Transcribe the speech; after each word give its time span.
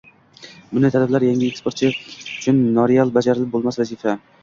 —bunday 0.71 0.91
talablar 0.95 1.27
yangi 1.27 1.51
eksportchi 1.53 1.91
uchun 2.39 2.65
noreal, 2.81 3.17
bajarib 3.21 3.55
bo‘lmas 3.57 3.83
vazifa. 3.85 4.23